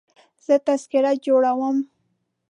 زه 0.45 0.55
تذکره 0.67 1.11
جوړوم. 1.25 1.77